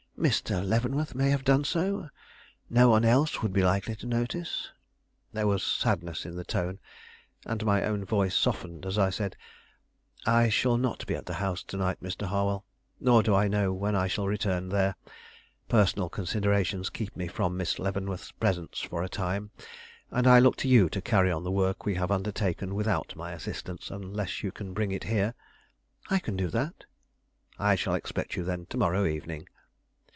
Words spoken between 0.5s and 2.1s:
Leavenworth may have done so;